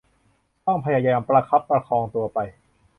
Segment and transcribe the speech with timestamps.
[0.65, 2.39] ต้องพยายามประคับประคองตัวไป